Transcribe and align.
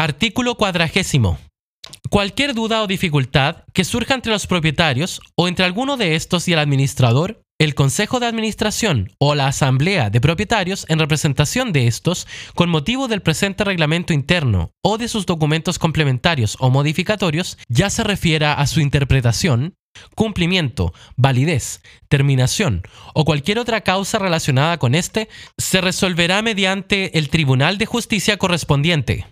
Artículo 0.00 0.54
cuadragésimo. 0.54 1.38
Cualquier 2.08 2.54
duda 2.54 2.82
o 2.82 2.86
dificultad 2.86 3.64
que 3.74 3.84
surja 3.84 4.14
entre 4.14 4.32
los 4.32 4.46
propietarios 4.46 5.20
o 5.36 5.46
entre 5.46 5.66
alguno 5.66 5.98
de 5.98 6.14
estos 6.14 6.48
y 6.48 6.54
el 6.54 6.58
administrador, 6.58 7.42
el 7.58 7.74
Consejo 7.74 8.18
de 8.18 8.24
Administración 8.24 9.12
o 9.18 9.34
la 9.34 9.46
Asamblea 9.46 10.08
de 10.08 10.22
Propietarios 10.22 10.86
en 10.88 11.00
representación 11.00 11.74
de 11.74 11.86
estos, 11.86 12.26
con 12.54 12.70
motivo 12.70 13.08
del 13.08 13.20
presente 13.20 13.62
reglamento 13.62 14.14
interno 14.14 14.70
o 14.82 14.96
de 14.96 15.06
sus 15.06 15.26
documentos 15.26 15.78
complementarios 15.78 16.56
o 16.60 16.70
modificatorios, 16.70 17.58
ya 17.68 17.90
se 17.90 18.02
refiera 18.02 18.54
a 18.54 18.66
su 18.66 18.80
interpretación, 18.80 19.74
cumplimiento, 20.14 20.94
validez, 21.18 21.82
terminación 22.08 22.84
o 23.12 23.26
cualquier 23.26 23.58
otra 23.58 23.82
causa 23.82 24.18
relacionada 24.18 24.78
con 24.78 24.94
este, 24.94 25.28
se 25.58 25.82
resolverá 25.82 26.40
mediante 26.40 27.18
el 27.18 27.28
Tribunal 27.28 27.76
de 27.76 27.84
Justicia 27.84 28.38
correspondiente. 28.38 29.26